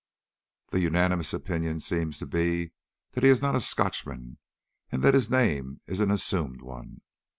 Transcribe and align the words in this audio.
The 0.71 0.79
unanimous 0.81 1.31
opinion 1.31 1.79
seems 1.79 2.17
to 2.17 2.25
be 2.25 2.71
that 3.11 3.23
he 3.23 3.29
is 3.29 3.39
not 3.39 3.55
a 3.55 3.59
Scotchman, 3.61 4.39
and 4.91 5.03
that 5.03 5.13
his 5.13 5.29
name 5.29 5.79
is 5.85 5.99
an 5.99 6.09
assumed 6.09 6.63
one. 6.63 7.01